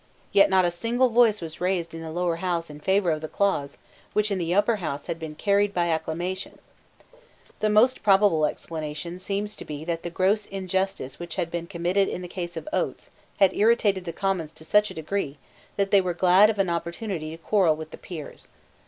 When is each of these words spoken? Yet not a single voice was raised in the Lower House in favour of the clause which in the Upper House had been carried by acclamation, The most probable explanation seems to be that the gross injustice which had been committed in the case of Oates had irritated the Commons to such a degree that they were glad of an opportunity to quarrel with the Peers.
Yet 0.31 0.49
not 0.49 0.65
a 0.65 0.71
single 0.71 1.09
voice 1.09 1.41
was 1.41 1.61
raised 1.61 1.93
in 1.93 2.01
the 2.01 2.09
Lower 2.09 2.37
House 2.37 2.71
in 2.71 2.79
favour 2.79 3.11
of 3.11 3.21
the 3.21 3.27
clause 3.27 3.77
which 4.13 4.31
in 4.31 4.39
the 4.39 4.51
Upper 4.51 4.77
House 4.77 5.05
had 5.05 5.19
been 5.19 5.35
carried 5.35 5.75
by 5.75 5.89
acclamation, 5.89 6.57
The 7.59 7.69
most 7.69 8.01
probable 8.01 8.47
explanation 8.47 9.19
seems 9.19 9.55
to 9.57 9.63
be 9.63 9.85
that 9.85 10.01
the 10.01 10.09
gross 10.09 10.47
injustice 10.47 11.19
which 11.19 11.35
had 11.35 11.51
been 11.51 11.67
committed 11.67 12.07
in 12.07 12.23
the 12.23 12.27
case 12.27 12.57
of 12.57 12.67
Oates 12.73 13.11
had 13.37 13.53
irritated 13.53 14.05
the 14.05 14.11
Commons 14.11 14.51
to 14.53 14.65
such 14.65 14.89
a 14.89 14.95
degree 14.95 15.37
that 15.77 15.91
they 15.91 16.01
were 16.01 16.15
glad 16.15 16.49
of 16.49 16.57
an 16.57 16.67
opportunity 16.71 17.29
to 17.29 17.37
quarrel 17.37 17.75
with 17.75 17.91
the 17.91 17.97
Peers. 17.99 18.47